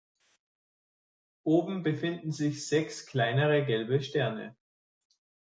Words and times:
Oben 1.43 1.83
befinden 1.83 2.31
sich 2.31 2.65
sechs 2.67 3.05
kleinere 3.05 3.63
gelbe 3.63 4.01
Sterne. 4.01 4.55